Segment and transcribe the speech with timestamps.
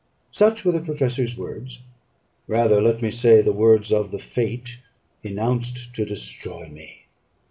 [0.31, 1.81] Such were the professor's words
[2.47, 4.79] rather let me say such the words of fate,
[5.21, 7.03] enounced to destroy me.